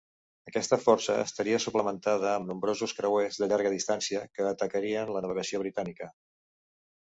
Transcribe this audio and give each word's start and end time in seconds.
Aquesta 0.51 0.77
força 0.85 1.17
estaria 1.25 1.59
suplementada 1.65 2.31
amb 2.31 2.49
nombrosos 2.53 2.95
creuers 3.01 3.39
de 3.43 3.49
llarga 3.53 3.75
distància 3.75 4.25
que 4.39 4.49
atacarien 4.55 5.15
la 5.19 5.25
navegació 5.29 5.65
britànica. 5.67 6.13